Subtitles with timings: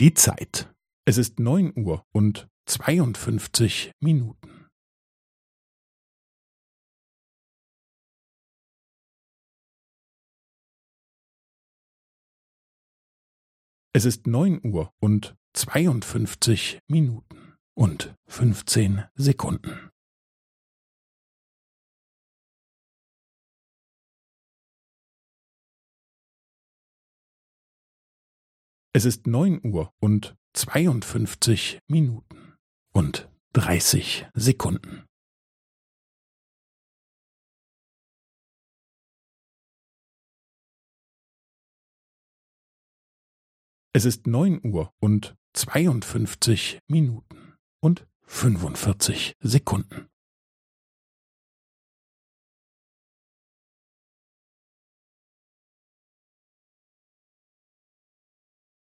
[0.00, 0.72] Die Zeit.
[1.08, 4.68] Es ist neun Uhr und zweiundfünfzig Minuten.
[13.92, 19.90] Es ist neun Uhr und zweiundfünfzig Minuten und fünfzehn Sekunden.
[28.98, 32.56] Es ist neun Uhr und zweiundfünfzig Minuten
[32.92, 35.06] und dreißig Sekunden.
[43.92, 50.08] Es ist neun Uhr und zweiundfünfzig Minuten und fünfundvierzig Sekunden.